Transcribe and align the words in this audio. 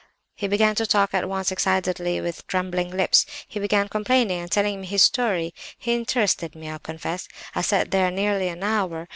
"He 0.33 0.47
began 0.47 0.73
to 0.77 0.87
talk 0.87 1.13
at 1.13 1.29
once 1.29 1.51
excitedly 1.51 2.17
and 2.17 2.25
with 2.25 2.47
trembling 2.47 2.89
lips; 2.89 3.23
he 3.47 3.59
began 3.59 3.87
complaining 3.87 4.41
and 4.41 4.49
telling 4.51 4.81
me 4.81 4.87
his 4.87 5.03
story. 5.03 5.53
He 5.77 5.93
interested 5.93 6.55
me, 6.55 6.71
I 6.71 6.79
confess; 6.79 7.27
I 7.53 7.61
sat 7.61 7.91
there 7.91 8.09
nearly 8.09 8.47
an 8.47 8.63
hour. 8.63 9.07